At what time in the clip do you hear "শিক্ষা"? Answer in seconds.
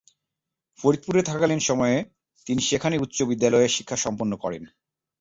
3.77-3.97